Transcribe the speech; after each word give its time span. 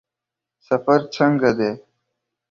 سفر 0.67 0.99
څنګه 1.15 1.49
دی؟ 1.57 1.71